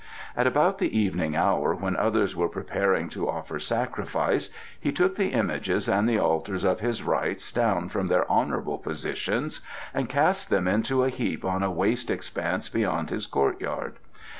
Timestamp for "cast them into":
10.09-11.03